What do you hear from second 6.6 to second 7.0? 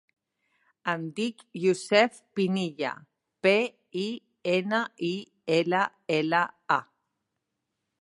a.